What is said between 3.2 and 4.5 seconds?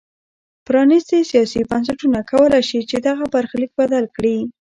برخلیک بدل کړي.